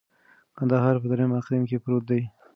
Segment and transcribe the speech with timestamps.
[0.57, 2.21] کندهار په دریم اقلیم کي پروت دی.